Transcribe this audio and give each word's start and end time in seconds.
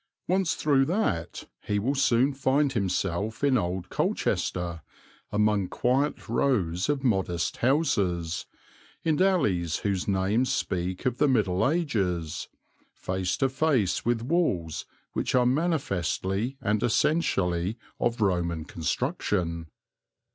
Once 0.27 0.55
through 0.55 0.83
that 0.83 1.43
he 1.59 1.77
will 1.77 1.93
soon 1.93 2.33
find 2.33 2.73
himself 2.73 3.43
in 3.43 3.55
old 3.55 3.91
Colchester, 3.91 4.81
among 5.31 5.67
quiet 5.67 6.27
rows 6.27 6.89
of 6.89 7.03
modest 7.03 7.57
houses, 7.57 8.47
in 9.03 9.21
alleys 9.21 9.75
whose 9.85 10.07
names 10.07 10.51
speak 10.51 11.05
of 11.05 11.19
the 11.19 11.27
Middle 11.27 11.69
Ages, 11.69 12.47
face 12.95 13.37
to 13.37 13.47
face 13.47 14.03
with 14.03 14.23
walls 14.23 14.87
which 15.13 15.35
are 15.35 15.45
manifestly 15.45 16.57
and 16.61 16.81
essentially 16.81 17.77
of 17.99 18.21
Roman 18.21 18.65
construction. 18.65 19.67